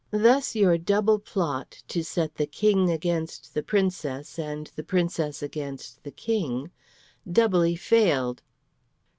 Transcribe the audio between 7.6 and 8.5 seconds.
failed."